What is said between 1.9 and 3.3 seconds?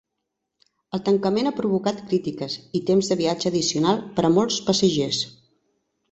crítiques i temps de